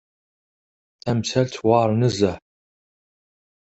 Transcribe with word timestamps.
Tamsalt-a 1.03 1.51
tewεer 1.55 1.89
nezzeh. 1.93 2.37